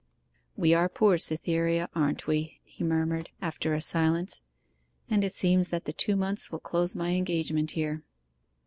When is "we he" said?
2.25-2.83